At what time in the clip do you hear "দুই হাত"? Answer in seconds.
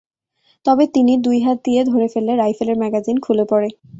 1.25-1.57